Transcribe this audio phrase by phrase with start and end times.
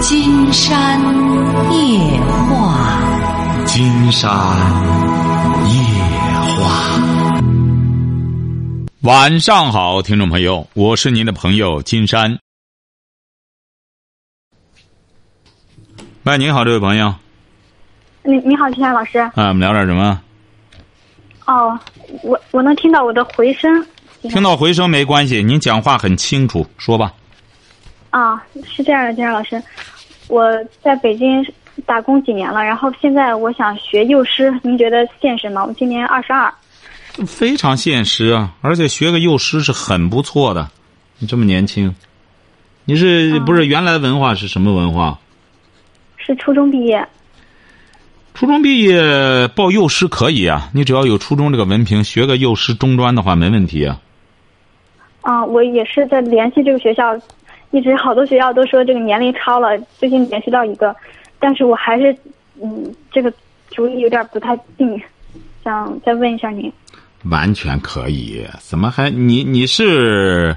[0.00, 0.98] 金山
[1.72, 4.30] 夜话，金山
[5.68, 5.74] 夜
[6.56, 7.00] 话。
[9.02, 12.38] 晚上好，听众朋友，我是您的朋友金山。
[16.22, 17.14] 喂，您好，这位朋友。
[18.22, 19.18] 你你好，金山老师。
[19.18, 20.18] 啊，我们聊点什么？
[21.46, 21.78] 哦，
[22.22, 23.86] 我我能听到我的回声。
[24.22, 27.12] 听到回声没关系，您讲话很清楚，说吧。
[28.10, 29.62] 啊，是这样的，金山老师，
[30.28, 30.52] 我
[30.82, 31.44] 在北京
[31.86, 35.64] 打工几年了，然后现在我想学幼师，您觉得现实吗？
[35.64, 36.52] 我今年二十二。
[37.26, 40.68] 非常现实啊，而且学个幼师是很不错的。
[41.18, 41.94] 你这么年轻，
[42.84, 45.18] 你是不是原来文化是什么文化？
[46.16, 47.06] 是初中毕业。
[48.32, 54.00] 初中毕业报幼师可以啊，你只要有初中这个文凭，学个幼师中专的话没问题啊。
[55.20, 57.14] 啊，我也是在联系这个学校，
[57.70, 60.94] 一直好多学校都说这个年龄超了，最近联系到一个，
[61.38, 62.14] 但是我还是
[62.62, 63.32] 嗯，这个
[63.70, 65.00] 主意有点不太定，
[65.64, 66.72] 想再问一下您。
[67.24, 70.56] 完全可以，怎么还你你是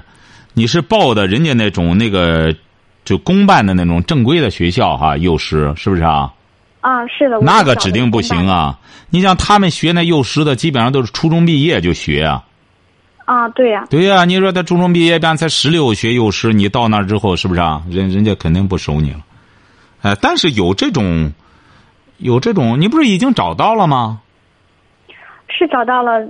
[0.54, 2.54] 你是报的人家那种那个
[3.04, 6.32] 就公办的那种正规的学校哈，幼师是不是啊？
[6.80, 7.38] 啊，是的。
[7.40, 8.78] 那个指定不行啊！
[9.08, 12.44] 你像他们学那幼师的，基本上都是初中毕业就学啊。
[13.24, 13.86] 啊，对呀。
[13.90, 17.82] 对呀，你说他初中毕业，班才十六学幼师，你到那之后是不是啊？
[17.90, 19.20] 人人家肯定不收你了。
[20.02, 21.32] 哎，但是有这种，
[22.18, 24.20] 有这种，你不是已经找到了吗？
[25.48, 26.26] 是找到了。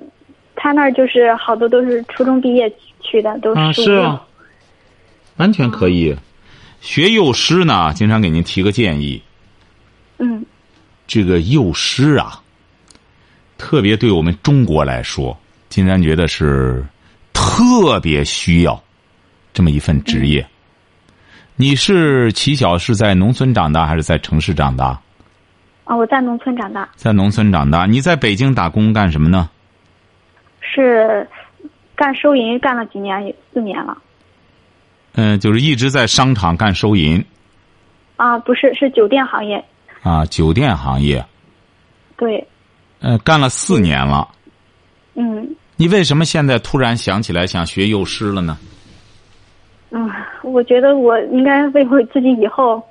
[0.56, 4.22] 他那儿就是好多都是初中毕业去的，都是是啊，
[5.36, 6.16] 完全可以。
[6.80, 9.20] 学幼师呢，经常给您提个建议。
[10.18, 10.46] 嗯。
[11.08, 12.40] 这个幼师啊，
[13.58, 15.36] 特别对我们中国来说，
[15.74, 16.84] 金山觉得是
[17.32, 18.80] 特别需要
[19.52, 20.46] 这么一份职业。
[21.56, 24.96] 你是起小是在农村长大还是在城市长大？
[25.82, 26.88] 啊，我在农村长大。
[26.94, 29.50] 在农村长大，你在北京打工干什么呢？
[30.60, 31.28] 是
[31.96, 33.98] 干收银干了几年，四年了。
[35.14, 37.20] 嗯，就是一直在商场干收银。
[38.14, 39.64] 啊，不是，是酒店行业。
[40.04, 41.26] 啊，酒店行业。
[42.16, 42.46] 对。
[43.00, 44.28] 呃，干了四年了。
[45.14, 45.56] 嗯。
[45.76, 48.56] 你为什么现在突然想起来想学幼师了呢？
[49.90, 50.10] 嗯，
[50.42, 52.82] 我觉得我应该为我自己以后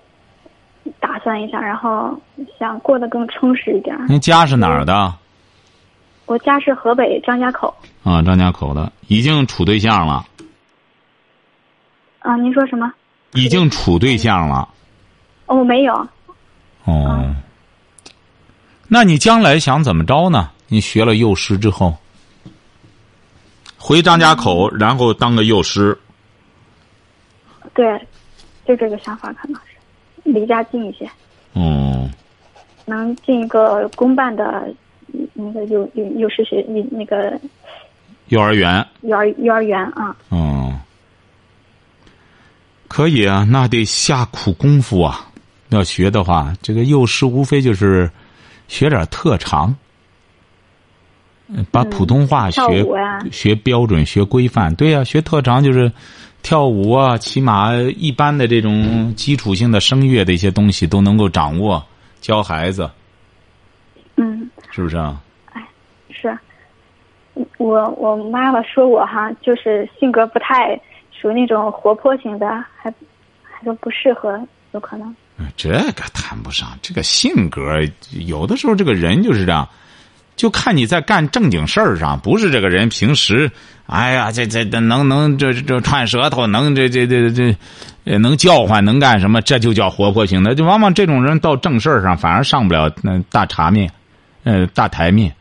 [0.99, 2.17] 打算一下，然后
[2.59, 3.97] 想过得更充实一点。
[4.07, 5.13] 您家是哪儿的？
[6.25, 7.73] 我家是河北张家口。
[8.03, 10.25] 啊，张家口的，已经处对象了。
[12.19, 12.91] 啊，您说什么？
[13.33, 14.67] 已经处对象了。
[15.45, 15.93] 哦，没有。
[16.85, 17.35] 哦。
[18.88, 20.51] 那你将来想怎么着呢？
[20.67, 21.95] 你学了幼师之后，
[23.85, 25.97] 回张家口，然后当个幼师。
[27.73, 27.99] 对，
[28.66, 29.73] 就这个想法，可能是
[30.23, 31.05] 离家近一些。
[31.51, 32.09] 哦。
[32.85, 34.73] 能进一个公办的。
[35.33, 37.39] 那个幼幼幼师学那那个
[38.29, 40.16] 幼儿园，幼儿幼儿园啊。
[40.31, 40.79] 嗯，
[42.88, 45.29] 可以啊，那得下苦功夫啊。
[45.69, 48.09] 要学的话，这个幼师无非就是
[48.67, 49.75] 学点特长，
[51.72, 52.62] 把普通话学
[53.31, 54.74] 学标准、学规范。
[54.75, 55.91] 对呀，学特长就是
[56.41, 61.84] 跳舞啊，起码一般的这种基础性的声乐的一些东西都能够掌握，
[62.22, 62.90] 教孩子。
[64.16, 64.50] 嗯。
[64.72, 65.22] 是不是啊？
[65.52, 65.62] 哎，
[66.09, 66.36] 是，
[67.58, 70.75] 我我妈妈说我哈，就是性格不太
[71.12, 72.91] 属于那种活泼型的，还
[73.44, 74.40] 还说不适合，
[74.72, 75.16] 有可能。
[75.56, 77.62] 这个谈不上，这个性格
[78.25, 79.70] 有的时候这个人就是这样，
[80.43, 83.49] 就看你在干正经事儿上，不是这个人平时，
[83.85, 87.55] 哎呀，这这这能能这这串舌头，能这这这这，
[88.19, 90.53] 能叫唤，能干什么，这就叫活泼型的。
[90.53, 93.89] 就往往这种人到正事儿上，反而上不了那大茶面。
[94.43, 95.33] 呃，大台面，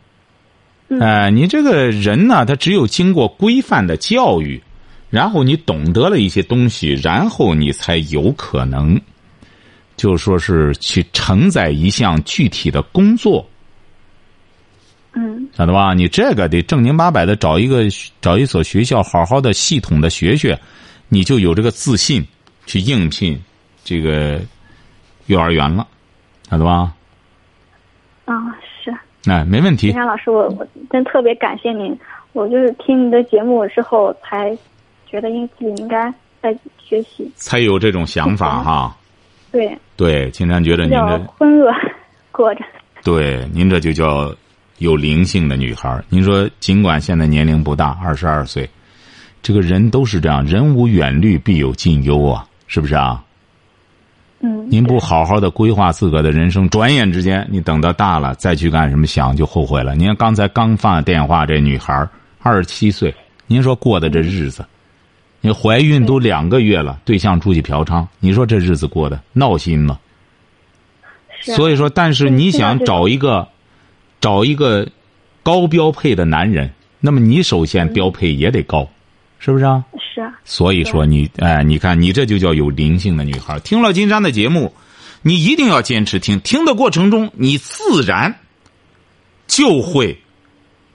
[1.01, 4.63] 呃，你这个人呢，他只有经过规范的教育，
[5.11, 9.01] 然后你懂得了一些东西，然后你才有可能，
[9.97, 13.45] 就说是去承载一项具体的工作。
[15.53, 15.95] 嗯，晓得吧？
[15.95, 17.85] 你这个得正经八百的找一个
[18.21, 20.59] 找一所学校，好好的系统的学学，
[21.09, 22.27] 你就有这个自信
[22.67, 23.41] 去应聘
[23.85, 24.41] 这个
[25.27, 25.87] 幼儿园了，
[26.51, 26.93] 晓得吧？
[28.25, 28.35] 啊。
[28.85, 28.93] 是
[29.31, 29.89] 哎，没问题。
[29.89, 31.97] 金山老师，我我真特别感谢您。
[32.33, 34.57] 我就是听您的节目之后，才
[35.09, 36.53] 觉得应自己应该在
[36.83, 38.97] 学习，才有这种想法 哈。
[39.53, 39.79] 对。
[39.97, 41.73] 对，金山觉得您这浑噩
[42.33, 42.65] 过着。
[43.05, 44.35] 对，您这就叫
[44.83, 46.03] 有灵性的女孩。
[46.09, 48.69] 您说，尽管现在年龄不大，二十二岁，
[49.41, 53.23] 这个人都是这样，人无远虑，必有近忧啊，是不是啊？
[54.41, 54.69] 嗯。
[54.69, 59.95] 您不好好的规划自个的人生，转眼之间，你等到大了再去干什么，想就后悔了。
[59.95, 62.07] 您看刚才刚放电话，这女孩
[62.41, 63.15] 二十七岁，
[63.47, 64.65] 您说过的这日子，
[65.41, 69.99] 你怀孕都两个月了，对象出去嫖娼，你说这日子过得闹心吗？
[71.43, 73.49] 所以说，但是嗯你想找一个，
[74.23, 74.89] 找一个
[75.43, 76.71] 高标配的男人，
[77.01, 78.89] 那么你首先标配也得高，
[79.41, 79.85] 是不是啊？
[80.15, 83.59] 是啊，所以说你哎，你看你这就叫有灵性的女孩。
[83.61, 84.73] 听了金山的节目，
[85.23, 86.39] 你一定要坚持听。
[86.41, 88.39] 听的过程中，你自然
[89.49, 90.17] 就会，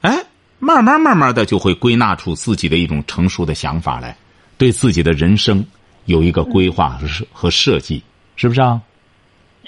[0.02, 0.24] 哎，
[0.60, 4.16] 慢慢慢慢的就会归纳出自己的一种成熟的想法来，
[4.58, 5.66] 对自己的人生
[6.06, 8.02] 有一个规划和设和设计，
[8.38, 8.82] 是不是啊？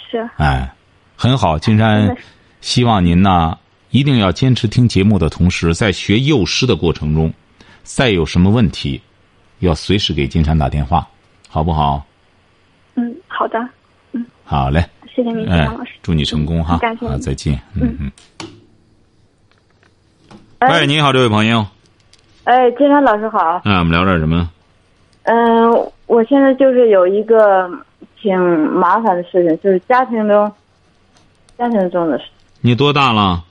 [0.09, 0.73] 是啊哎，
[1.17, 2.15] 很好，金山
[2.61, 3.57] 希望您呢
[3.91, 7.33] 一定要坚持听节目的同时，在学幼师的过程中，
[7.83, 9.01] 再有什么问题，
[9.59, 11.07] 要随时给金山打电话，
[11.47, 12.05] 好不好？
[12.95, 13.57] 嗯，好的，
[14.11, 14.83] 嗯好嘞，
[15.15, 16.75] 谢谢您，金哎山老师。，祝你成功哈！
[16.75, 17.59] 啊，感谢您再见。
[17.73, 18.11] 嗯嗯。
[20.59, 21.65] 哎喂，你好，这位朋友，
[22.43, 23.61] 哎，金山老师好。
[23.63, 24.49] 哎，我们聊点什么？
[25.23, 25.71] 嗯，
[26.07, 27.69] 我现在就是有一个
[28.21, 28.37] 挺
[28.71, 30.51] 麻烦的事情，就是家庭中，
[31.57, 32.25] 家庭中的事。
[32.61, 33.45] 你多大了？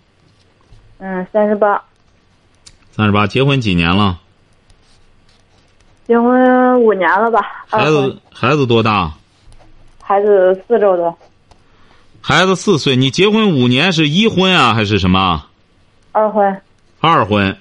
[0.98, 1.82] 嗯，三十八，
[2.90, 4.18] 三十八，结婚几年了？
[6.06, 7.40] 结婚五年了吧？
[7.68, 9.12] 孩子孩子多大？
[10.02, 11.16] 孩子四周多，
[12.20, 12.96] 孩子四岁。
[12.96, 15.46] 你结婚五年是一婚啊，还是什么？
[16.12, 16.60] 二婚。
[17.00, 17.56] 二婚，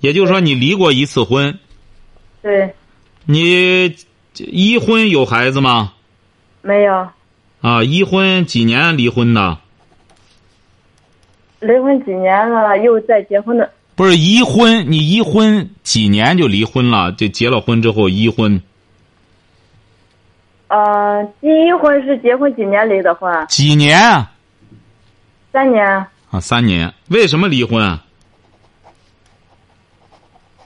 [0.00, 1.58] 也就是说你离过一次婚。
[2.42, 2.74] 对，
[3.24, 3.96] 你
[4.36, 5.92] 一婚有孩子吗？
[6.62, 7.08] 没有
[7.60, 9.58] 啊，一婚几年离婚的？
[11.60, 13.70] 离婚几年了，又再结婚的。
[13.94, 17.10] 不是一婚，你一婚几年就离婚了？
[17.12, 18.62] 就结了婚之后一婚
[20.68, 23.46] 呃，第一婚是结婚几年离的婚？
[23.48, 24.30] 几年啊？
[25.52, 25.84] 三年。
[26.30, 26.92] 啊，三年。
[27.08, 28.04] 为什么离婚啊？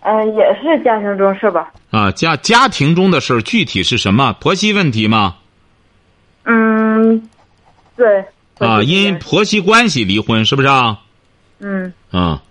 [0.00, 1.72] 嗯、也是家庭中事吧？
[1.90, 4.32] 啊，家家庭中的事儿具体是什么？
[4.40, 5.36] 婆媳问题吗？
[6.44, 7.28] 嗯，
[7.96, 8.24] 对。
[8.58, 11.00] 啊，因婆媳关系离婚是不是啊？
[11.58, 12.42] 嗯，啊，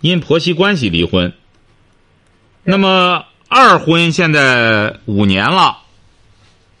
[0.00, 1.32] 因婆媳关系离婚。
[2.62, 5.78] 那么二婚现在五年了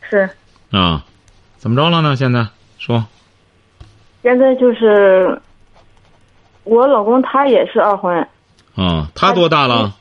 [0.08, 0.28] 是。
[0.70, 1.04] 啊，
[1.58, 2.16] 怎么着了呢？
[2.16, 2.46] 现在
[2.78, 3.04] 说
[4.22, 5.40] 现在就是
[6.64, 8.28] 我老公，他也是二婚，
[8.74, 9.96] 啊，他多大了？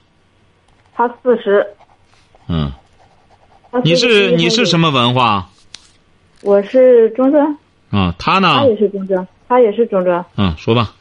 [0.95, 1.66] 他四十。
[2.48, 2.71] 嗯，
[3.83, 4.80] 你是你是什？
[4.80, 5.50] 么文化
[6.42, 7.57] 我是中专，
[7.90, 8.14] 啊？
[8.18, 8.66] 他呢他？
[8.66, 10.26] 也是中专，他也是中专。
[10.38, 10.94] 嗯，说吧。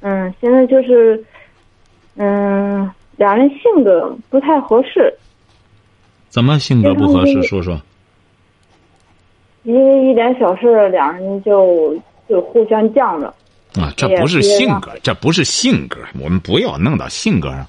[0.00, 1.24] 嗯，现在就是，
[2.16, 5.12] 嗯，俩人性格不太合适，
[6.28, 7.42] 怎么性格不合适？
[7.42, 7.80] 说说。
[9.64, 11.98] 因为一点小事儿，两人就
[12.28, 13.26] 就互相犟着。
[13.80, 17.66] 啊，这不是性格，这不是性格，我们不要弄到性格上，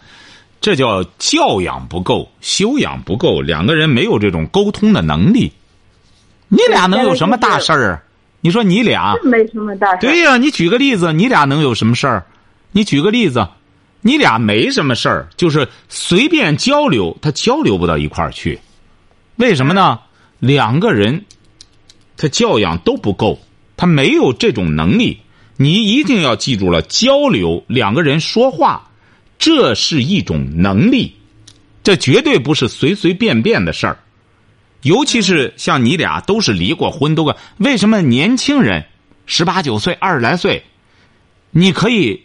[0.62, 5.52] 这叫教养不够，修养不够，两个人没有这种沟通的能力。
[6.50, 8.04] 你俩能有什么大事儿？
[8.48, 9.96] 你说你俩，没什么大事。
[9.96, 12.26] 啊对呀、你举个例子，你俩能有什么事儿？
[12.72, 13.46] 你举个例子，
[14.00, 18.58] 你俩没什么事儿，就是随便交流，他交流不到一块儿去。
[19.36, 20.00] 为什么呢？
[20.40, 21.26] 两个人，
[22.16, 23.38] 他教养都不够，
[23.76, 25.20] 他没有这种能力。
[25.58, 28.90] 你一定要记住了，交流，两个人说话，
[29.38, 31.14] 这是一种能力，
[31.84, 34.00] 这绝对不是随随便便的事儿。
[34.88, 38.86] 尤其是像你俩都是离过婚，都个为什么年轻人
[39.26, 40.64] 十八九岁、二十来岁，
[41.52, 42.24] 你可以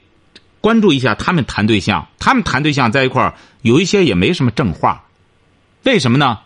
[0.61, 5.07] 关注一下他们谈对象，他们谈对象在一块儿，有一些也没什么正话，
[5.83, 6.39] 为什么呢？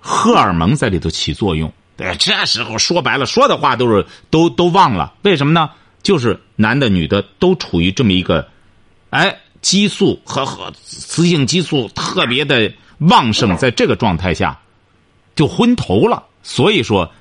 [0.00, 1.70] 荷尔蒙在里头起作用。
[1.98, 5.68] 对，这时候说白了，说的话都是都都忘了，为什么呢？
[6.02, 8.48] 就是男的女的都处于这么一个，
[9.10, 14.58] 哎，激素和和雌性激素特别的旺盛，在这个状态下，
[15.38, 16.24] 就昏头了。
[16.42, 17.12] 所以说，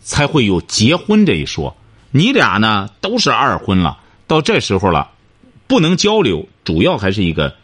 [0.00, 1.74] 才会有结婚这一说。
[2.10, 5.10] 你俩呢都是二婚了，到这时候了，
[5.66, 7.54] 不能交流，主要还是一个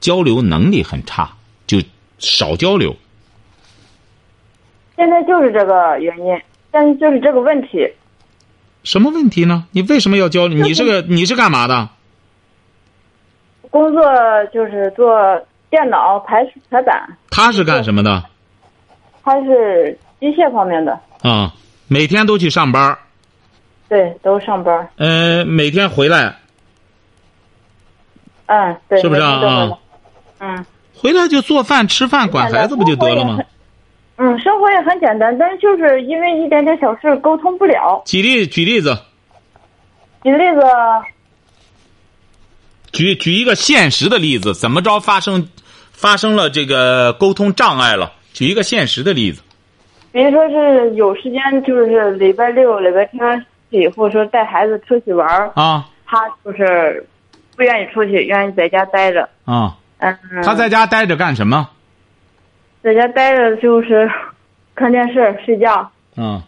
[0.00, 1.32] 交流能力很差，
[1.66, 1.82] 就
[2.18, 2.96] 少交流。
[4.96, 6.40] 现在就是这个原因，
[6.70, 7.86] 但是就是这个问题。
[8.82, 9.66] 什么问题呢？
[9.72, 10.64] 你为什么要交流？
[10.64, 11.90] 你这个你是干嘛的？
[13.68, 14.02] 工作
[14.54, 15.20] 就是做
[15.68, 18.24] 电脑排排版，他是干什么的？
[19.22, 21.52] 他是机械方面的，啊，
[21.88, 22.96] 每天都去上班，
[23.88, 24.88] 对，都上班。
[24.96, 26.36] 呃，每天回来，
[28.46, 29.78] 嗯，对，是不是啊
[30.40, 33.38] 嗯，回来就做饭、吃饭、管孩子不就得了吗？
[34.16, 38.02] 嗯，生活也很简单，但是就是因为一点点小事沟通不了。
[38.04, 38.98] 举例举例子，
[40.22, 40.60] 举例子，
[42.92, 45.48] 举举一个现实的例子，怎么着发生
[45.92, 48.12] 发生了这个沟通障碍了？
[48.32, 49.42] 举一个现实的例子。
[50.12, 57.06] 比如说是有时间，就是礼拜六、礼拜天以后说带孩子出去玩儿，啊他就是
[57.56, 59.28] 不愿意出去，愿意在家待着。
[59.44, 61.68] 啊，嗯，他在家待着干什么？
[62.82, 64.10] 在家待着就是
[64.74, 65.88] 看电视、睡觉。
[66.16, 66.42] 嗯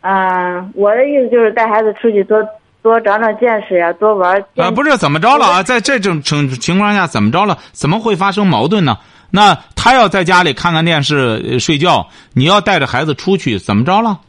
[0.00, 2.42] 嗯，我的意思就是带孩子出去多
[2.82, 4.44] 多长长见识呀，多玩儿。
[4.56, 5.62] 啊，不是怎么着了啊？
[5.62, 7.56] 在这种情情况下怎么着了？
[7.70, 8.98] 怎么会发生矛盾呢？
[9.34, 14.20] 那他要在家里看看电视、呃睡觉，你要带着孩子出去，怎么着了？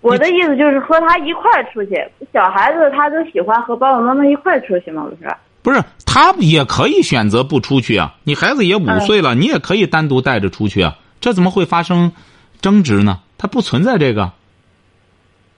[0.00, 1.96] 我的意思就是和他一块儿出去。
[2.32, 5.36] 小孩子他都喜欢和爸爸妈妈一块儿出去嘛，不是？
[5.62, 8.14] 不是，他也可以选择不出去啊。
[8.24, 10.96] 你孩子也五岁了，你也可以单独带着出去啊。
[11.20, 12.12] 这怎么会发生
[12.60, 13.20] 争执呢？
[13.38, 14.32] 他不存在这个。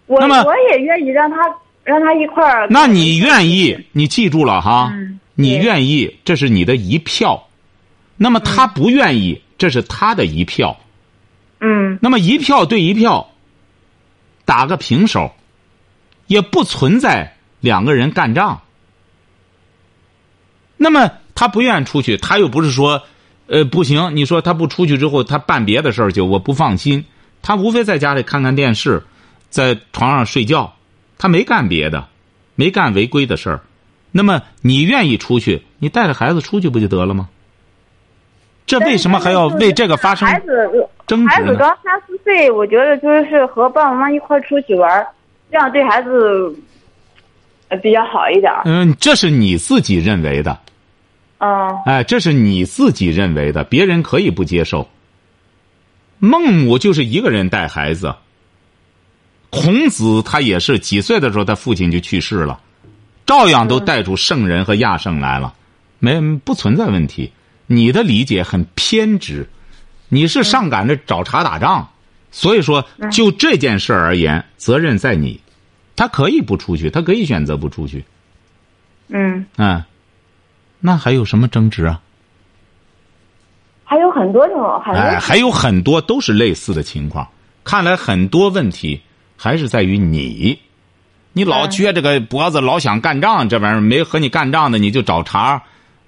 [0.06, 1.36] 我我也愿意让他
[1.84, 2.66] 让他一块儿。
[2.70, 3.86] 那你愿意？
[3.92, 7.47] 你记住了哈，嗯你愿意，这是你的一票。
[8.18, 10.76] 那么他不愿意，这是他的一票。
[11.60, 13.30] 嗯那么一票对一票，
[14.44, 15.34] 打个平手，
[16.26, 18.60] 也不存在两个人干仗。
[20.76, 23.02] 那么他不愿意出去，他又不是说，
[23.46, 24.14] 呃，不行。
[24.14, 27.04] 你说他不出去之后，他办别的事儿去，我不放心。
[27.40, 29.02] 他无非在家里看看电视，
[29.48, 30.76] 在床上睡觉，
[31.18, 32.08] 他没干别的，
[32.56, 33.60] 没干违规的事儿。
[34.10, 37.28] 那么你愿意出去，你带着孩子出去不就得了吗？
[38.68, 40.70] 这为什么还要为这个发生孩子
[41.06, 41.34] 争执？
[41.34, 45.06] 孩子刚三四岁，我觉得就是和爸爸妈妈一块出去玩儿，
[45.50, 46.54] 这样对孩子
[47.68, 48.52] 呃比较好一点。
[48.66, 50.58] 嗯，这是你自己认为的，
[51.38, 51.48] 嗯
[51.86, 54.86] 哎，这是你自己认为的，别人可以不接受。
[56.18, 58.14] 孟母就是一个人带孩子，
[59.48, 62.60] 孔子他也是几岁的时候，他父亲就去世了，
[63.24, 65.54] 照样都带出圣人和亚圣来了，
[66.00, 67.32] 没不存在问题。
[67.68, 69.48] 你的理解很偏执，
[70.08, 71.90] 你是上赶着找茬打仗，
[72.32, 75.40] 所以说就这件事而言，责任在你。
[75.94, 78.04] 他可以不出去，他可以选择不出去。
[79.08, 79.84] 嗯，嗯，
[80.80, 82.00] 那还有什么争执啊？
[83.84, 87.28] 还有很多种，很多哎，还有很多都是类似的情况。
[87.64, 89.02] 看来很多问题
[89.36, 90.58] 还是在于你，
[91.32, 95.62] 你老嗯撅着个脖子，老想干仗，这玩意儿没和你干仗的你就找茬，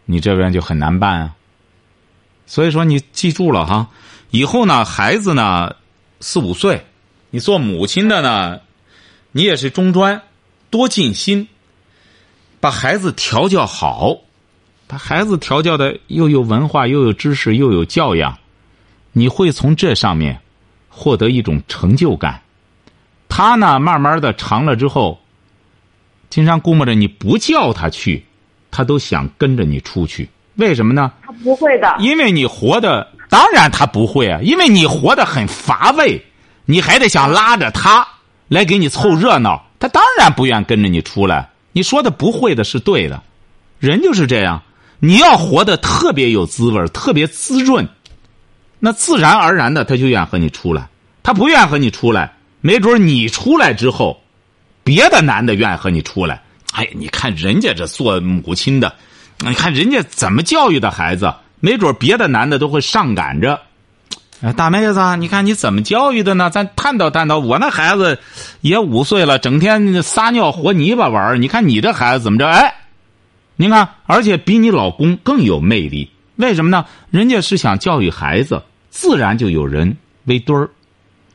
[0.05, 1.35] 你这边就很难办啊。
[2.51, 3.87] 所以说你记住了哈，
[4.33, 5.77] 以后呢，孩子呢
[6.19, 6.85] 四五岁，
[7.31, 8.59] 你做母亲的呢，
[9.31, 10.21] 你也是中专，
[10.69, 11.47] 多尽心，
[12.59, 14.19] 把孩子调教好。
[14.89, 18.37] 把孩子调教的又有文化，又有知识，又有教养，
[19.13, 20.41] 你会从这上面
[20.89, 22.43] 获得一种成就感。
[23.29, 25.21] 他呢，慢慢的长了之后，
[26.29, 28.25] 经常估摸着你不叫他去，
[28.73, 30.29] 他都想跟着你出去。
[30.61, 31.11] 为什么呢？
[31.27, 31.97] 他不会的。
[31.99, 36.25] 因为你活的，当然他不会啊，因为你活得很乏味，
[36.67, 38.07] 你还得想拉着他
[38.47, 41.49] 来给你凑热闹，他当然不愿跟着你出来。
[41.73, 43.23] 你说的不会的是对的，
[43.79, 44.63] 人就是这样。
[45.01, 47.89] 你要活得特别有滋味特别滋润，
[48.79, 50.89] 那自然而然的他就愿和你出来。
[51.23, 54.21] 他不愿和你出来，没准你出来之后，
[54.85, 56.43] 别的男的愿和你出来。
[56.73, 58.95] 哎，你看人家这做母亲的，
[59.43, 63.61] 你看人家怎么教育的孩子，没准别的男的都会上赶着。
[64.43, 66.51] 哎，大妹子，你看你怎么教育的呢？
[66.51, 67.39] 咱探讨探讨。
[67.39, 68.19] 我那孩子
[68.61, 72.47] 也五岁了，整天撒尿和泥巴玩你看你这孩子怎么着？
[72.49, 72.75] 哎，
[73.57, 76.11] 您看，而且比你老公更有魅力。
[76.37, 76.87] 为什么呢？
[77.11, 80.71] 人家是想教育孩子，自然就有人围堆儿。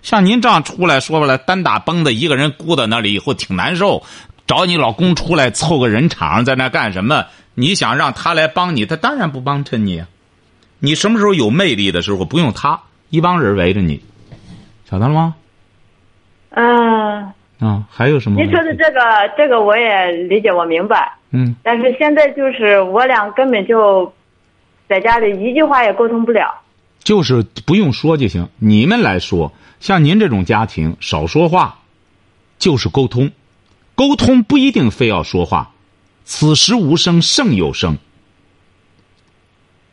[0.01, 4.03] 像您这样出来说白了，单打崩的一个人孤在那里以后挺难受。
[4.47, 7.25] 找你老公出来凑个人场，在那干什么？
[7.55, 10.07] 你想让他来帮你，他当然不帮衬你啊。
[10.79, 14.01] 你什么时候有魅力的时候，不用他，一帮人围着你，
[14.89, 15.35] 晓得了吗？
[16.51, 18.53] 嗯，啊，还有什么问题？
[18.53, 18.99] 您说的这个
[19.37, 21.17] 这个我也理解，我明白。
[21.31, 24.13] 嗯，但是现在就是我俩根本就
[24.87, 26.61] 在家里一句话也沟通不了。
[27.03, 28.47] 就是不用说就行。
[28.57, 31.79] 你们来说，像您这种家庭，少说话，
[32.57, 33.31] 就是沟通。
[33.95, 35.71] 沟通不一定非要说话，
[36.25, 37.97] 此时无声胜有声。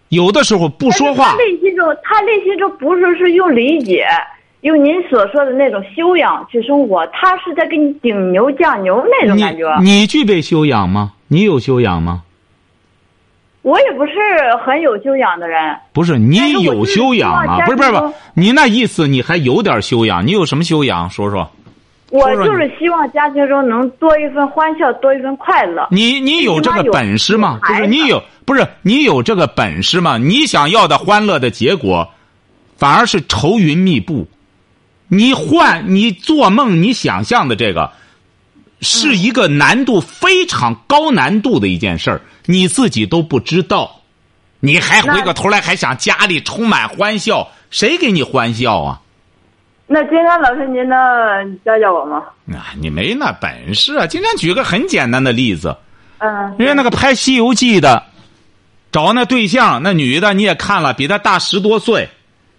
[0.09, 4.07] 有的时候不说话他，内心中，他内心中不是是用理解，
[4.63, 9.75] 用您所说的那种修养去生活，他是在给你顶牛降牛那种感觉。
[9.81, 11.13] 你你具备修养吗？
[11.29, 12.23] 你有修养吗？
[13.63, 14.13] 我也不是
[14.67, 15.77] 很有修养的人。
[15.93, 17.65] 不是你有修养吗？
[17.65, 20.27] 不是不是不是，你那意思你还有点修养？
[20.27, 21.09] 你有什么修养？
[21.09, 21.51] 说说。
[22.13, 25.89] 我就是希望家庭中能多一份欢笑，多一份快乐。
[25.91, 27.59] 你你有这个本事吗？
[27.67, 30.19] 就是你有不是你有这个本事吗？
[30.19, 32.11] 你想要的欢乐的结果，
[32.77, 34.29] 反而是愁云密布。
[35.09, 37.93] 你幻你做梦你想象的这个，
[38.83, 44.03] 是一个难度非常高难度的一件事儿，你自己都不知道，
[44.61, 49.01] 你还回过头来还想家里充满欢笑，谁给你欢笑啊？
[49.93, 52.23] 那金山老师，您能教教我吗？
[52.55, 54.07] 啊，你没那本事啊！
[54.07, 55.77] 金山举个很简单的例子，
[56.17, 58.03] 嗯，人家那个拍《西游记》的，
[58.91, 62.09] 找那对象，那女的你也看了，比他大十多岁，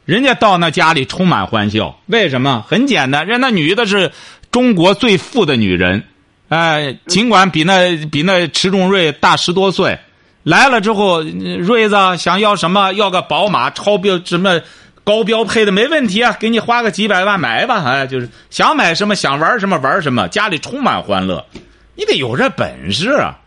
[0.06, 2.64] 人家到那家里充满欢笑，为什么？
[2.68, 4.12] 很简单，人家那女的是
[4.52, 6.04] 中国最富的女人，
[6.50, 9.98] 哎，尽管比那比那迟重瑞大十多岁，
[10.44, 12.92] 来了之后，瑞子想要什么？
[12.94, 14.62] 要个宝马超标什么？
[15.04, 21.46] 高标配的没问题啊，给你花个几百万买吧，哎，就是想买什么想玩什么玩什么，家里充满欢乐，
[21.96, 23.40] 你得有这本事啊！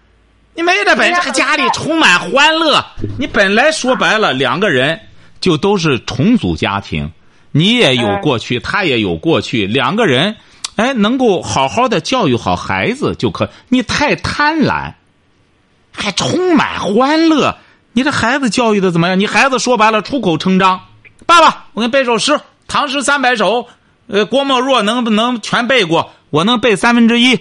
[0.55, 2.85] 你没这本事，还家里充满欢乐，
[3.19, 5.01] 你本来说白了两个人
[5.41, 7.11] 就都是重组家庭，
[7.53, 10.37] 你也有过去，他也有过去，两个人
[10.77, 13.51] 哎能够好好的教育好孩子就可。
[13.69, 14.93] 你太贪婪，
[15.93, 17.57] 还充满欢乐，
[17.93, 19.19] 你这孩子教育的怎么样？
[19.19, 20.83] 你孩子说白了出口成章。
[21.27, 23.67] 爸爸，我给你背首诗，唐诗三百首，
[24.07, 26.13] 呃，郭沫若能不能全背过？
[26.31, 27.39] 我能背三分之一。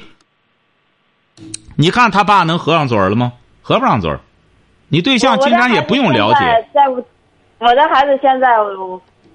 [1.76, 3.34] 你看他爸能合上嘴了吗？
[3.62, 4.12] 合不上嘴
[4.88, 6.40] 你对象经常也不用了解。
[6.74, 7.04] 在我，
[7.60, 8.48] 我的孩子现在，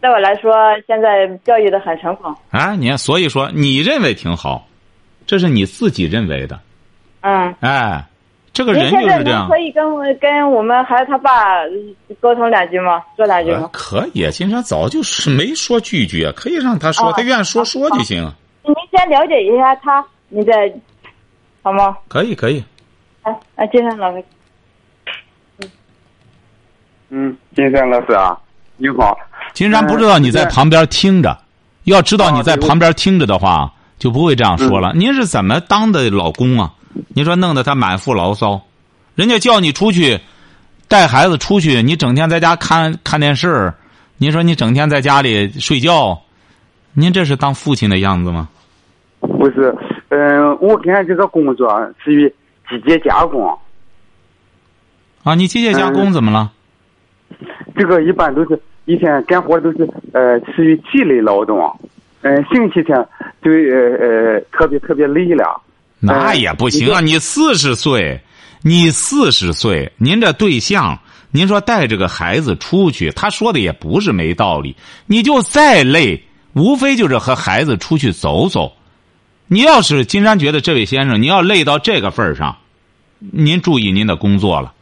[0.00, 0.52] 对我来说，
[0.87, 2.35] 现在教育的很成功。
[2.50, 4.66] 啊，你看，所以说你认为挺好，
[5.26, 6.59] 这是你自己认为的。
[7.21, 7.54] 嗯。
[7.61, 8.04] 哎。
[8.52, 9.49] 这个人就是这样。
[9.49, 9.85] 可以跟
[10.19, 11.30] 跟我们孩子他爸
[12.21, 13.02] 沟通两句吗？
[13.16, 13.71] 说两句吗？
[13.73, 18.30] 可以，金山早就是没说拒绝，可以让他说，他愿意说说就行。
[18.62, 20.73] 您先了解一下他，你再
[21.62, 21.97] 好吗？
[22.09, 22.63] 可以，可以。
[23.23, 24.25] 哎，哎，金山老师。
[27.10, 28.39] 嗯，金山老师啊，
[28.76, 29.17] 你好。
[29.52, 31.39] 金山不知道你在旁边听着，
[31.84, 34.93] 要知道你在旁边听着的话，就不会这样说了。
[34.95, 36.75] 您是怎么当的老公啊？
[37.08, 38.60] 你说弄得他满腹牢骚，
[39.15, 40.19] 人家叫你出去
[40.89, 43.73] 带孩子出去，你整天在家看看电视，
[44.19, 46.21] 你说你整天在家里睡觉，
[46.93, 48.49] 您这是当父亲的样子吗？
[49.21, 49.75] 不是，
[50.08, 51.69] 嗯，我现在这个工作
[52.02, 52.28] 属于
[52.69, 53.58] 机械加工。
[55.23, 56.50] 啊，你机械加工怎么了？
[57.76, 61.58] 这个一般都是一天干活都是呃属于体力劳动，
[62.23, 62.97] 嗯，星期天
[63.43, 65.60] 就呃呃特别特别累了。
[66.00, 67.00] 那也不行啊！
[67.00, 68.21] 你四十岁，
[68.63, 70.99] 你四十岁，您这对象，
[71.30, 74.75] 您说带着个孩子出去，他说的也不是没道理。
[75.06, 78.73] 你就再累，无非就是和孩子出去走走。
[79.47, 82.56] 你要是金山觉得这位先生，你要累到这个份儿上，
[83.19, 84.73] 您注意您的工作了，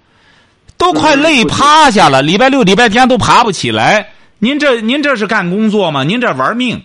[0.77, 2.23] 都快累趴下了。
[2.23, 6.05] 礼拜六、礼拜天都爬不起来，您这您这是干工作吗？
[6.05, 6.81] 您这玩命。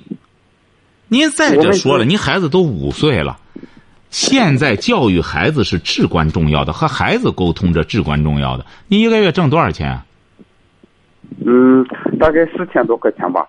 [1.08, 3.38] 您再者说了，您孩子都五岁了。
[4.14, 8.64] 现在教育孩子是至关重要的，和孩子沟通这至关重要的。
[8.88, 10.00] 你一个月挣多少钱？
[11.44, 11.84] 嗯，
[12.20, 13.44] 大概四千多块钱吧。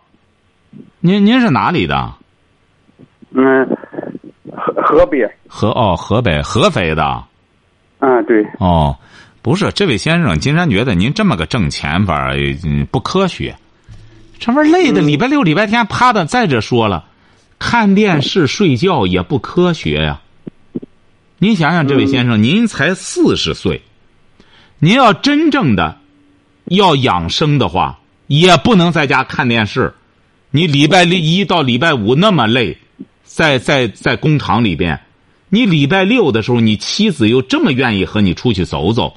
[1.01, 2.15] 您您是哪里的？
[3.33, 3.69] 嗯，
[4.57, 5.31] 河河北。
[5.47, 7.25] 河哦，河北合肥的。
[7.99, 8.43] 嗯，对。
[8.59, 8.97] 哦，
[9.43, 12.33] 不是，这位先生，金山觉得您这么个挣钱法
[12.65, 13.55] 嗯不科学。
[14.39, 16.25] 这玩意儿累的，礼拜六、礼拜天趴的。
[16.25, 17.05] 再者说了，
[17.59, 20.23] 看电视、睡觉也不科学呀。
[21.45, 23.83] 您想想，这位先生，您才四十岁，
[24.79, 25.99] 您要真正的
[26.65, 29.93] 要养生的话，也不能在家看电视。
[30.51, 32.79] 你礼拜六一到礼拜五那么累，
[33.25, 34.99] 在在在工厂里边，
[35.51, 39.15] 你礼拜六的时候，你妻子又这么愿意和你出去走走，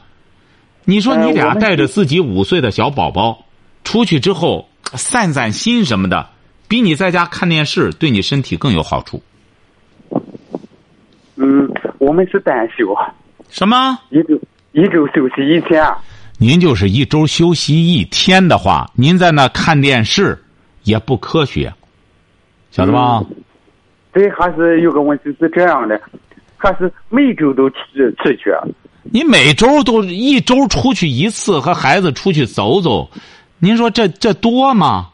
[0.83, 3.45] 你说你俩带着自己五岁的小宝宝
[3.85, 6.27] 出去之后散散心什么的，
[6.67, 9.23] 比你在家看电视对你身体更有好处。
[11.87, 11.93] 嗯。
[11.99, 12.95] 我们是单休，
[13.49, 13.97] 什么？
[14.09, 14.39] 一周
[14.71, 15.85] 一周休息一天。
[16.39, 20.37] 您就是一周休息一天的话，您在那看电视
[20.83, 21.73] 也不科学，
[22.69, 23.23] 晓得吧？
[24.13, 25.99] 对，还是有个问题是这样的，
[26.55, 27.75] 还是每周都出
[28.19, 28.53] 出去。
[29.01, 33.09] 你每周都一周出去一次，和孩子出去走走，
[33.57, 35.09] 您说这这多吗？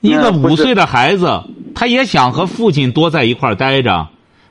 [0.00, 1.42] 一个五岁的孩子，
[1.74, 4.08] 他也想和父亲多在一块儿待着。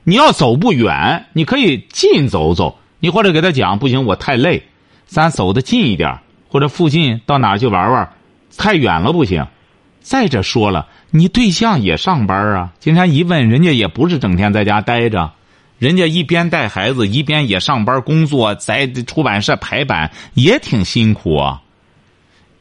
[0.10, 2.80] 你要走不远，你可以近走走。
[3.02, 4.64] 你或者给他讲，不行，我太累，
[5.06, 6.18] 咱走的近一点，
[6.48, 8.10] 或者附近到哪去玩玩，
[8.56, 9.46] 太远了不行。
[10.00, 12.72] 再者说了，你对象也上班啊。
[12.80, 15.30] 金山一问，人家也不是整天在家待着，
[15.78, 21.62] 人家一边带孩子，一边也上班工作，在出版社排版，也挺辛苦啊。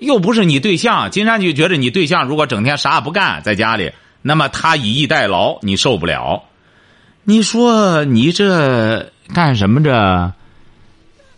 [0.00, 6.42] 又不是你对象，金山就觉得你对象如果整天啥也不干，在家里，那么他以逸待劳，你受不了。
[7.28, 10.32] 你说你这干什么着？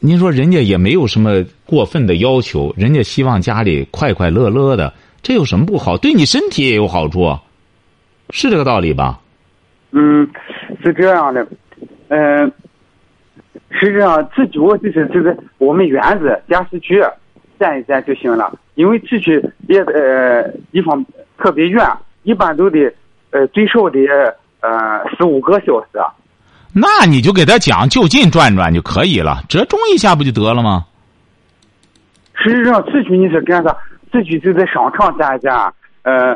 [0.00, 5.96] 您说人家也没有什么过分的要求，人家希望家里快快乐乐的，这有什么不好？
[5.96, 7.34] 对你身体也有好处，
[8.28, 9.18] 是这个道理吧？
[9.92, 10.28] 嗯，
[10.84, 11.48] 是这样的，
[12.08, 12.52] 嗯、
[13.70, 17.02] 实际上自觉就是就是我们园子加湿区
[17.58, 21.02] 站一站就行了，因为市区也呃地方
[21.38, 21.82] 特别远，
[22.24, 22.92] 一般都得
[23.30, 24.06] 呃最少得
[24.60, 24.70] 呃
[25.16, 25.98] 十五个小时。
[26.72, 30.84] 那你就给他讲，就近转转就可以了，折中一下不就得了吗？
[32.34, 33.76] 实际上市区你是干啥？
[34.12, 36.32] 市区就在商场站一站，呃，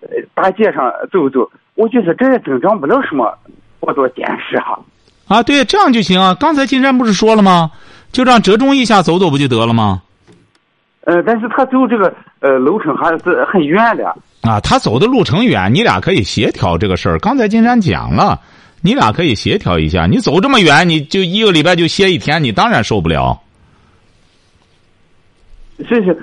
[0.00, 3.36] 呃大街上走走，我觉得这也增长不了什么
[3.78, 4.78] 过多见识哈。
[5.28, 6.34] 啊，对，这样就行啊。
[6.38, 7.70] 刚才金山不是说了吗？
[8.12, 10.02] 就这样折中一下走走不就得了吗？
[11.02, 14.16] 呃，但是他走这个呃楼程还是很远的。
[14.44, 17.18] 啊，他走的路程远，你俩可以协调这个事儿。
[17.18, 18.40] 刚才金山讲了，
[18.82, 20.06] 你俩可以协调一下。
[20.06, 23.40] 你走这么远，你就一个礼拜就歇一天，你当然受不了。
[25.78, 26.16] 是是，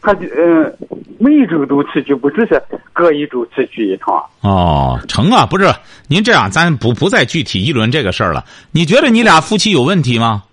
[0.00, 0.72] 他就呃
[1.18, 4.22] 每一周都出去，不只是隔一周出去一趟。
[4.42, 5.72] 哦，成啊，不是
[6.06, 8.44] 您这样，咱不不再具体议论这个事儿了。
[8.70, 10.44] 你觉得你俩夫妻有问题吗？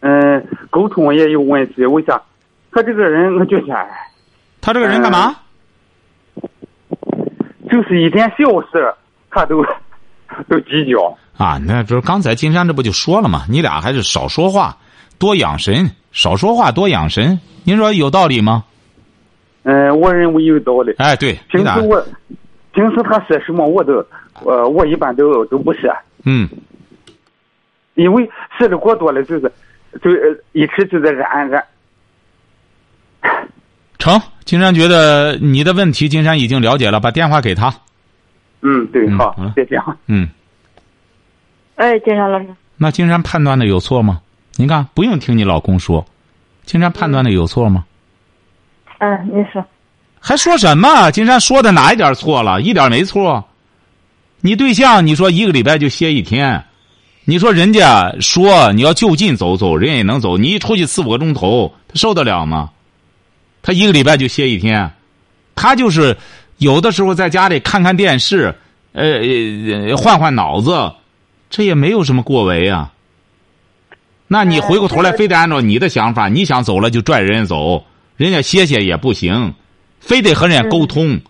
[0.00, 1.84] 嗯、沟通也有问题。
[1.86, 2.22] 为啥？
[2.70, 3.86] 他这个人，我觉得哎
[4.60, 5.36] 他这个人干嘛？
[7.70, 8.92] 就是一点小事
[9.30, 9.64] 他都
[10.48, 11.16] 都计较。
[11.36, 13.44] 啊，那就是刚才金山这不就说了吗？
[13.48, 14.76] 你俩还是少说话，
[15.18, 17.40] 多养神，少说话多养神。
[17.64, 18.64] 您说有道理吗？
[19.62, 20.92] 嗯、我认为有道理。
[20.98, 22.04] 哎，对，平时我，
[22.72, 24.04] 平时他说什么我都，
[24.44, 25.90] 呃，我一般都都不说，
[26.24, 26.48] 嗯，
[27.94, 29.52] 因为说的过多了就是，
[30.02, 31.62] 就呃一直就在嚷嚷。
[34.00, 34.20] 成。
[34.44, 37.72] 金山觉得你的问题，金山已经了解了，把电话给他。
[38.62, 39.96] 嗯，对，好嗯谢谢啊。
[40.08, 40.28] 嗯，
[41.76, 44.20] 哎，金山老师，那金山判断的有错吗？
[44.56, 46.04] 您看，不用听你老公说，
[46.64, 47.84] 金山判断的有错吗？
[48.98, 49.64] 嗯，你说，
[50.18, 51.10] 还说什么？
[51.12, 52.60] 金山说的哪一点错了？
[52.60, 53.44] 一点没错。
[54.40, 56.64] 你对象，你说一个礼拜就歇一天，
[57.24, 60.36] 你说人家说你要就近走走，人也能走。
[60.36, 62.68] 你一出去四五个钟头，他受得了吗？
[63.62, 64.90] 他一个礼拜就歇一天，
[65.54, 66.16] 他就是
[66.58, 68.54] 有的时候在家里看看电视，
[68.92, 70.92] 呃，换换脑子，
[71.50, 72.92] 这也没有什么过为啊。
[74.26, 77.84] 那你回过头来，非得按照你的想法，你想走了就拽人家走，
[78.16, 79.54] 人家歇歇也不行，
[79.98, 81.20] 非得和人家沟通，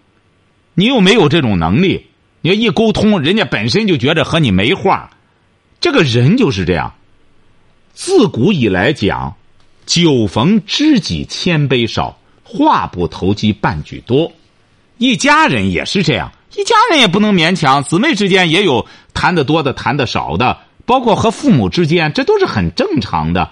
[0.75, 2.07] 你又没有这种能力，
[2.43, 5.11] 你要一沟通，人家本身就觉得和你没话，
[5.81, 6.95] 这个人就是这样。
[7.95, 9.35] 自古以来讲，
[9.87, 12.19] 酒逢知己千杯少，
[12.53, 14.33] 话不投机半句多。
[14.99, 23.51] 一家人也是这样，一家人也不能勉强，姊妹之间也有谈得多的，谈得少的，包括和父母之间，这都是很正常的。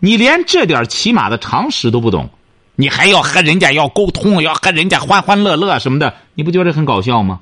[0.00, 2.30] 你连这点起码的常识都不懂，
[2.74, 7.40] 你还要和人家要沟通，要和人家欢欢乐乐什么的，你不觉得很搞笑吗？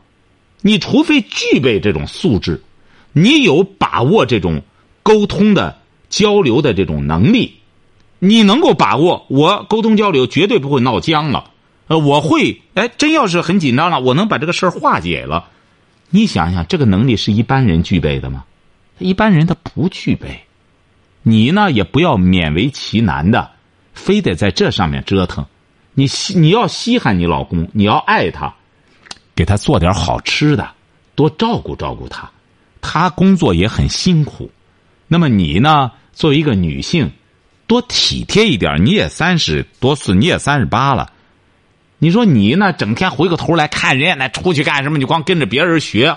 [0.60, 2.62] 你除非具备这种素质，
[3.12, 4.60] 你有把握这种
[5.02, 5.78] 沟通的
[6.10, 7.59] 交流的这种能力，
[8.20, 11.50] 你能够把握，我沟通交流绝对不会闹僵了。
[11.88, 15.48] 呃，我会，哎，真要是很紧张了，我能把这个事儿化解了。
[16.10, 18.44] 你想想，这个能力是一般人具备的吗？
[18.98, 20.40] 一般人他不具备。
[21.22, 23.50] 你呢，也不要勉为其难的，
[23.92, 25.44] 非得在这上面折腾。
[25.94, 28.54] 你稀你要稀罕你老公，你要爱他，
[29.34, 30.70] 给他做点好吃的，
[31.14, 32.30] 多照顾照顾他。
[32.80, 34.50] 他工作也很辛苦，
[35.08, 37.10] 那么你呢，作为一个女性，
[37.70, 38.84] 多体贴一点。
[38.84, 41.12] 你也三十多岁，你也三十八了。
[41.98, 42.72] 你说你呢？
[42.72, 44.98] 整天回过头来看人家那出去干什么？
[44.98, 46.16] 你光跟着别人学，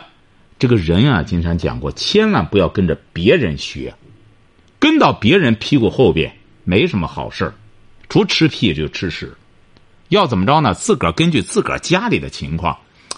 [0.57, 3.93] 这个人啊，金山讲过，千万不要跟着别人学，
[4.79, 7.53] 跟到别人屁股后边没什么好事，
[8.09, 9.31] 除吃屁就吃屎。
[10.09, 10.73] 要怎么着呢？
[10.73, 12.75] 自个儿根据自个儿家里的情况，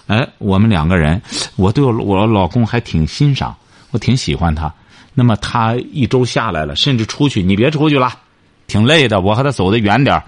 [0.07, 1.21] 哎，我们两个人，
[1.55, 3.55] 我对我老公还挺欣赏，
[3.91, 4.73] 我挺喜欢他。
[5.13, 8.19] 那么他一周下来了，甚至出去，你别出去了，
[8.67, 10.23] 挺累的，我和他走得远点儿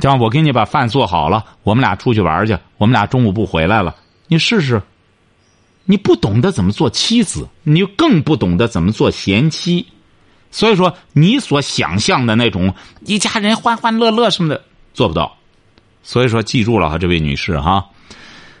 [0.00, 2.56] 这样，我给你把饭做好了，我们俩出去玩去。
[2.78, 3.94] 我们俩中午不回来了，
[4.28, 4.80] 你试试。
[5.84, 9.84] 你不懂得怎么做妻子，你就更不懂得怎么做贤妻。
[10.50, 12.72] 所以说，你所想象的那种
[13.04, 14.62] 一家人欢欢乐乐什么的
[14.94, 15.36] 做不到。
[16.04, 17.84] 所以说，记住了哈，这位女士哈，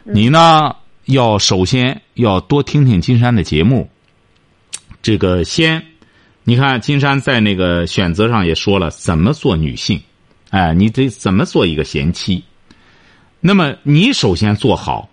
[0.02, 3.88] 你呢要首先要多听听金山的节目。
[5.00, 5.84] 这个先，
[6.44, 10.00] 你看金山在那个选择上也说了怎么做女性，
[10.50, 12.42] 哎，你得怎么做一个贤妻。
[13.40, 15.08] 那么你首先做好，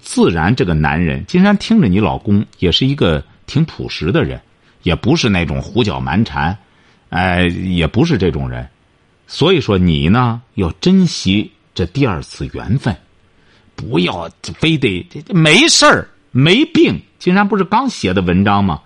[0.00, 4.40] 自然这个男人，金山听着你老公也是一个挺朴实的人，
[4.82, 6.56] 也不是那种胡搅蛮缠，
[7.10, 8.68] 哎，也不是这种人。
[9.28, 12.94] 所以说你呢要珍惜这第二次缘分，
[13.76, 17.00] 不要非得这没事儿没病。
[17.18, 18.80] 金山不是刚写的文章吗？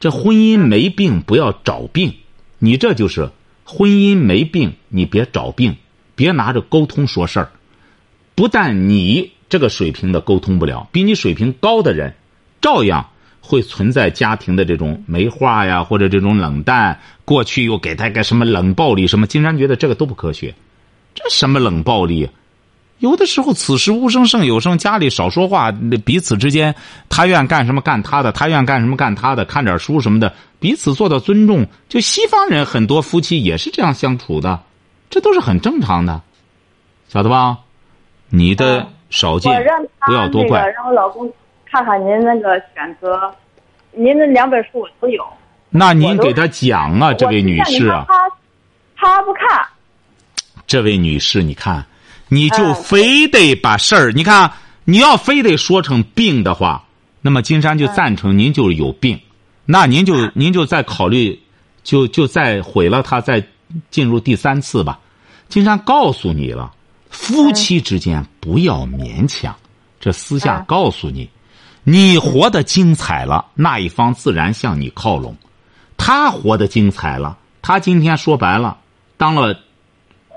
[0.00, 2.14] 这婚姻没病，不要找病。
[2.58, 3.30] 你这就是
[3.64, 5.76] 婚姻没病，你别找病，
[6.14, 7.50] 别拿着沟通说事儿。
[8.34, 12.14] 不但你这个水平的沟通不了，比你水平高的人，
[12.60, 17.00] 照样会存在家庭的这种没话呀，或者这种冷淡。
[17.24, 19.26] 过去又给他个什么冷暴力什么？
[19.26, 20.54] 金山觉得这个都不科学。
[21.14, 22.28] 这什么冷暴力？
[22.98, 25.72] 有的时候此时无声胜有声，家里少说话，
[26.04, 26.74] 彼此之间
[27.08, 31.66] 他愿干什么干他的，他愿干什么干他的，看点书什么的，彼此做到尊重。
[31.88, 34.60] 就西方人很多夫妻也是这样相处的，
[35.10, 36.20] 这都是很正常的，
[37.08, 37.58] 晓得吧？
[38.30, 39.64] 你的少见，
[40.04, 40.66] 不要多怪。
[40.68, 41.32] 让我老公
[41.70, 43.32] 看看您那个选择，
[43.92, 45.24] 您那两本书我都有。
[45.70, 48.04] 那您给他讲啊，这位女士啊。
[48.08, 48.28] 他
[48.96, 49.64] 他不看。
[50.66, 51.86] 这位女士，你看，
[52.28, 54.52] 你就非得把事儿，你看，
[54.84, 56.84] 你要非得说成病的话，
[57.20, 59.18] 那么金山就赞成您就是有病，
[59.64, 61.40] 那您就您就再考虑，
[61.82, 63.46] 就就再毁了他，再
[63.90, 64.98] 进入第三次吧。
[65.48, 66.72] 金山告诉你了。
[67.10, 69.56] 夫妻之间不要勉强，
[69.98, 71.28] 这私下告诉你，
[71.82, 75.32] 你活得精彩了，那一方自然向你靠拢；
[75.96, 78.76] 他活得精彩了，他今天说白了
[79.16, 79.58] 当了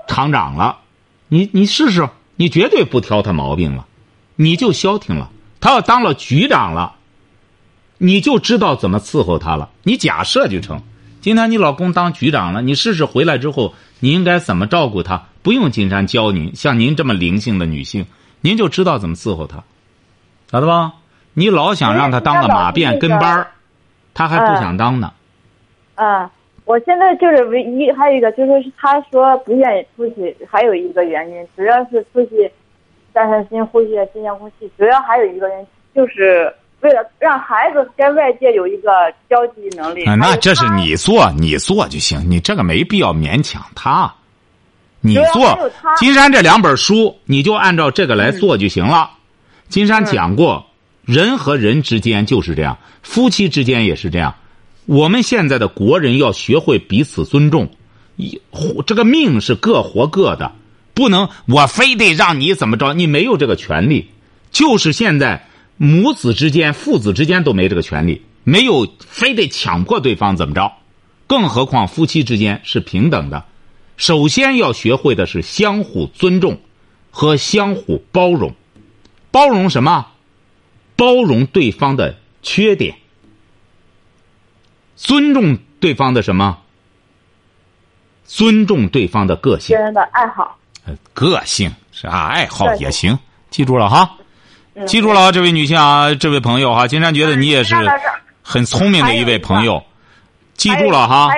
[0.08, 0.78] 厂长了，
[1.32, 3.86] 你你试试，你绝对不挑他毛病了，
[4.36, 5.30] 你就消停了。
[5.60, 6.96] 他要当了局长了，
[7.96, 9.70] 你就知道怎么伺候他了。
[9.82, 10.82] 你假设就成，
[11.22, 15.22] 今天你老公当局长了，你试试回来之后，你应该怎么照顾他。
[15.42, 18.04] 不用金山教您，像您这么灵性的女性，
[18.42, 19.64] 您就知道怎么伺候他，
[20.50, 20.92] 晓得吧？
[21.32, 23.52] 你老想让他当个马便跟班儿，
[24.12, 25.14] 他还不想当呢。
[25.94, 26.28] 嗯，
[26.72, 32.50] 我现在就是唯一还有一个，就是他说不愿意出去，还有一个原因，主要是出去
[33.12, 34.70] 散散心、呼吸新鲜空气。
[34.78, 38.90] 主要还有一个原因，就是为了让孩子跟外界有一个
[39.28, 40.02] 交际能力。
[40.18, 44.10] 那这是你做，你做就行，你这个没必要勉强他。
[45.02, 49.10] 你做金山这两本书，你就按照这个来做就行了。
[49.68, 50.64] 金山讲过，
[51.04, 54.34] 人和人之间就是这样，夫妻之间也是这样。
[54.86, 57.70] 我们现在的国人要学会彼此尊重，
[58.16, 58.40] 一
[58.86, 60.52] 这个命是各活各的，
[60.92, 64.08] 不能我非得让你怎么着，你没有这个权利。
[64.50, 70.72] 就是现在母子之间、父子之间都没这个权利，没有非得强迫对方怎么着，
[71.26, 73.44] 更何况夫妻之间是平等的。
[73.96, 76.60] 首先要学会的是相互尊重
[77.10, 78.54] 和相互包容，
[79.30, 80.08] 包容什么？
[80.96, 82.96] 包容对方的缺点，
[85.02, 86.56] 尊重对方的什么？
[88.24, 89.76] 尊重对方的个性。
[89.76, 90.56] 个人的爱好。
[91.12, 93.18] 个性是啊，爱好也行。
[93.50, 94.08] 记住了哈，
[94.86, 97.74] 记住了啊，这位女性啊，这位朋友哈，金山觉得你也是
[98.42, 99.82] 很聪明的一位朋友，
[100.54, 101.30] 记住了哈。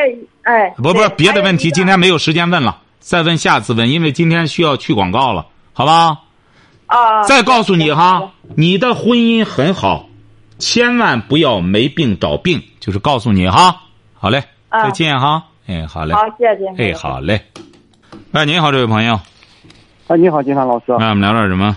[0.42, 6.18] 哎，不不，别的问题今天没有时间问了，再问下次问，因为今天需要去广告了，好吧？
[6.86, 7.24] 啊。
[7.24, 10.06] 再告诉你哈，你的婚姻很好，
[10.58, 13.82] 千万不要没病找病，就是告诉你哈。
[14.14, 15.44] 好嘞，再见哈。
[15.66, 16.14] 哎，好嘞。
[16.14, 16.90] 好，谢谢。
[16.90, 17.40] 哎，好嘞。
[18.32, 19.18] 哎，您好，这位朋友。
[20.06, 20.84] 哎，你好，金山老师。
[20.98, 21.76] 那我们聊点什么？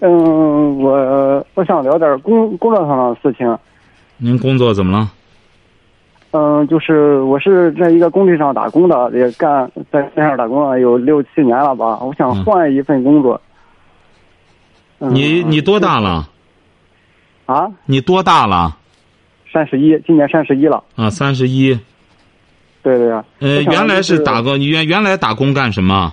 [0.00, 3.58] 嗯，我我想聊点工工作上的事情。
[4.16, 5.10] 您工作怎么了？
[6.30, 11.98] 嗯，就是我是在一个工地上打工的，也干在那上打工了有六七年了吧。
[12.00, 13.40] 我想换一份工作。
[14.98, 16.28] 你你多大了？
[17.48, 17.66] 啊？
[17.86, 18.76] 你多大了？
[19.50, 20.84] 三十一，今年三十一了。
[20.96, 21.78] 啊，三十一。
[22.82, 23.24] 对对呀。
[23.38, 26.12] 呃，原来是打工，原原来打工干什么？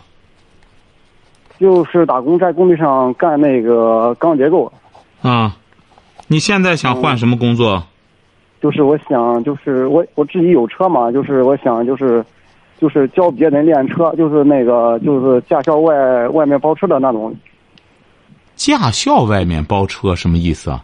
[1.60, 4.71] 就是打工在工地上干那个钢结构。
[5.21, 5.58] 啊，
[6.28, 7.84] 你现在想换什么工作？
[8.62, 12.26] 就是我想，就是我我自己有车嘛，就是我想，就是，
[12.80, 17.36] 就是教别人练车，就是那个，就是驾校外外面包车的那种。
[18.56, 20.82] 驾校外面包车什么意思啊？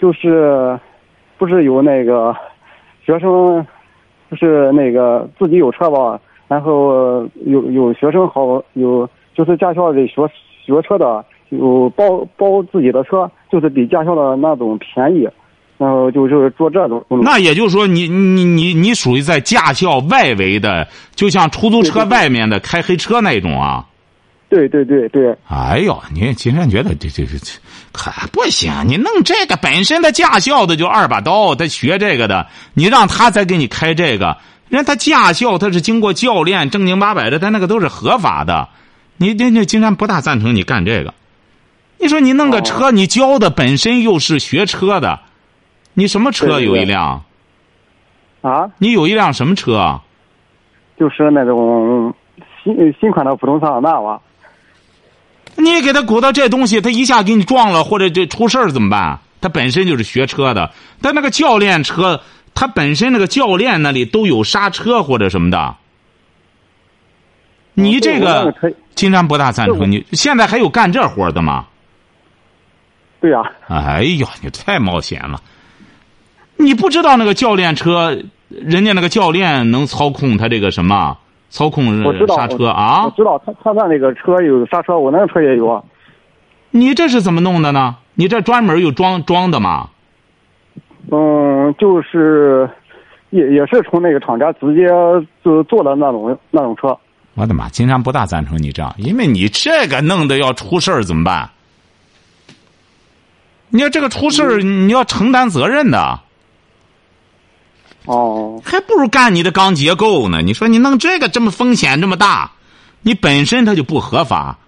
[0.00, 0.78] 就是，
[1.36, 2.34] 不是有那个
[3.04, 3.66] 学生
[4.30, 10.22] 就是那个自己有车吧，然后有有学生好有就是驾校里学
[10.64, 15.28] 学车的有包包自己的车，就是比驾校的那种便宜，
[15.76, 17.04] 然后就是做这种。
[17.22, 23.84] 那也就是说，你你你你属于在驾校外围的，就像出租车外面的开黑车那种啊。
[24.50, 25.34] 对对对对。
[25.48, 27.52] 哎呦，你金山觉得这这这这
[27.92, 28.72] 可不行！
[28.86, 34.36] 你弄这个本身的驾校的就二把刀，他学这个的，你让他再给你开这个，
[34.68, 38.68] 人他驾校他是经过教练正经八百的，他那个都是合法的。
[39.16, 41.14] 你你你金山不大赞成你干这个。
[41.98, 45.20] 你说你弄个车，你教的本身又是学车的，
[45.94, 47.22] 你什么车有一辆？
[48.40, 48.70] 啊？
[48.78, 50.00] 你有一辆什么车？
[50.98, 52.14] 就是那种
[52.62, 54.20] 新新款的普通桑塔纳吧。
[55.60, 59.20] 你给他鼓捣这东西，他一下给你撞了，或者这出事儿怎么办？
[59.40, 62.20] 他本身就是学车的，但那个教练车，
[62.54, 65.76] 他本身那个教练那里都有刹车或者什么的。
[67.74, 68.52] 你这个
[68.94, 69.90] 金山不大赞成。
[69.90, 71.66] 你现在还有干这活的吗？
[73.20, 73.42] 对呀。
[73.68, 75.40] 哎呀，你太冒险了！
[76.56, 78.18] 你不知道那个教练车，
[78.48, 81.16] 人家那个教练能操控他这个什么？
[81.50, 83.04] 操控刹车啊！
[83.04, 85.82] 我知道他他那那个车有刹车，我那个车也有啊。
[86.70, 87.96] 你这是怎么弄的呢？
[88.14, 89.90] 你这专门有装装的吗？
[91.10, 92.70] 嗯，就是
[93.30, 94.86] 也也是从那个厂家直接
[95.44, 96.96] 就做的那种那种车。
[97.34, 97.68] 我的妈！
[97.68, 101.50] 金山不大赞成你这样，因为你这个弄的要出事儿怎么办？
[103.70, 106.20] 你要这个出事儿，你要承担责任的。
[108.06, 110.40] 哦，还不如干你的钢结构呢。
[110.42, 112.50] 你说你弄这个这么风险这么大，
[113.02, 114.58] 你本身它就不合法。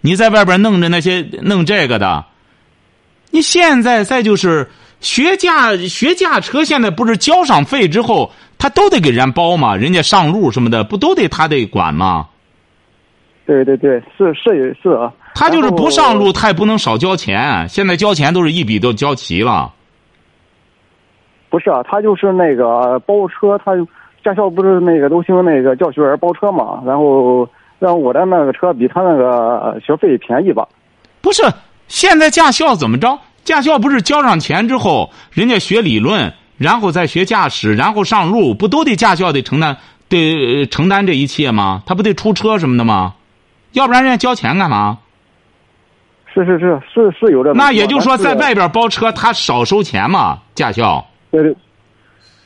[0.00, 2.24] 你在外边弄着那些弄这个的，
[3.30, 9.76] 你现在再就是学驾学驾车，现在不是交上费之后，他都得给人包吗？
[9.76, 12.26] 人家上路什么的，不都得他得管吗？
[13.46, 15.12] 对对对，是是是啊。
[15.34, 17.68] 他就是不上路，他也不能少交钱。
[17.68, 19.72] 现在交钱都是一笔都交齐了。
[21.50, 23.72] 不是啊，他就是那个包车，他
[24.24, 26.80] 驾校不是那个都兴那个教学员包车嘛？
[26.86, 30.66] 然后让我的那个车比他那个学费便宜吧？
[31.20, 31.42] 不是，
[31.88, 33.18] 现在驾校怎么着？
[33.42, 39.76] 驾校不是交上钱之后，人家学理论，然后再学驾驶，然后上路，不都得驾校得承担
[40.08, 41.82] 得承担这一切吗？
[41.84, 43.14] 他不得出车什么的吗？
[43.72, 44.98] 要不然人家交钱干嘛？
[46.32, 47.52] 是是是是是有这。
[47.54, 50.38] 那也就是说，在外边包车，他少收钱嘛？
[50.54, 51.04] 驾校。
[51.30, 51.56] 对对，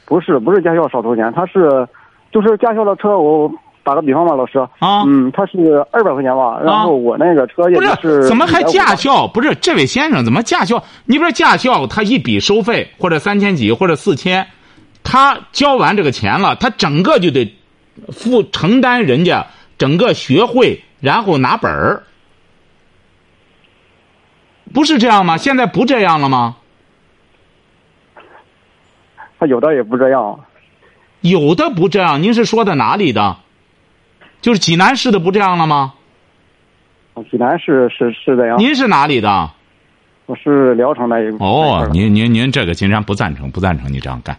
[0.04, 1.86] 不是不是驾校少投钱，他是，
[2.30, 3.50] 就是驾校的车，我
[3.82, 9.26] 打个比方吧，老师啊，嗯，他是二百块钱吧，然后我那个车也是，怎么还驾校？
[9.28, 10.82] 不是这位先生，怎么驾校？
[11.04, 14.46] 你比如驾校，他一笔收费或者三千几或者四千，
[15.02, 17.54] 他交完这个钱了，他整个就得
[18.08, 22.02] 负承担人家整个学会，然后拿本儿，
[24.72, 25.36] 不是这样吗？
[25.36, 26.56] 现在不这样了吗？
[29.46, 30.40] 有的也不这样，
[31.20, 32.22] 有的不这样。
[32.22, 33.36] 您是说的哪里的？
[34.40, 35.94] 就是济南市的不这样了吗？
[37.30, 38.58] 济南市是是这样。
[38.58, 39.50] 您是哪里的？
[40.26, 41.16] 我是聊城的。
[41.38, 44.36] 哦，您您您这个金山不赞成，不赞成你这样干。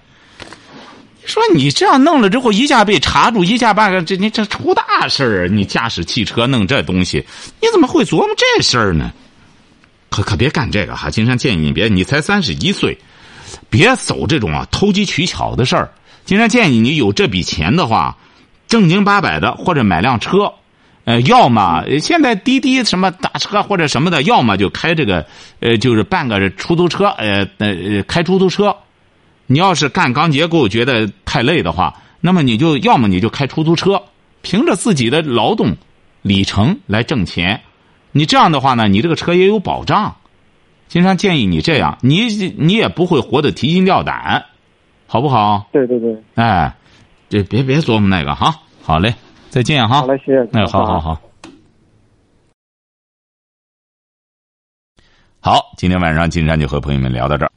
[1.23, 5.47] 说你这样弄了之后，一下被查住，一下半个这你这出大事儿。
[5.47, 7.25] 你驾驶汽车弄这东西，
[7.61, 9.11] 你怎么会琢磨这事儿呢？
[10.09, 11.09] 可可别干这个哈！
[11.09, 12.97] 金山建议你别，你才三十一岁。
[13.69, 15.91] 别走这种啊投机取巧的事儿。
[16.25, 18.17] 经常建议你有这笔钱的话，
[18.67, 20.51] 正经八百的或者买辆车，
[21.03, 25.25] 呃，要么现在滴滴什么打车或者什么的，要么就开这个，
[25.59, 28.75] 呃，就是办个出租车，呃呃，开出租车。
[29.45, 34.01] 你要是干钢结构觉得太累的话，那么你就要么你就开出租车，
[34.41, 35.77] 凭着自己的劳动
[36.23, 37.61] 里程来挣钱。
[38.11, 40.15] 你这样的话呢，你这个车也有保障。
[40.87, 44.45] 经常建议你这样，你你也不会活得提心吊胆，
[45.07, 45.67] 好不好？
[45.71, 46.23] 对对对。
[46.35, 46.75] 哎，
[47.27, 48.61] 这别别琢磨那个哈。
[48.81, 49.15] 好嘞，
[49.49, 50.01] 再见哈。
[50.01, 50.47] 好嘞，谢谢。
[50.53, 51.21] 哎，好好好。
[55.41, 57.51] 好，今天晚上金山就和朋友们聊到这儿。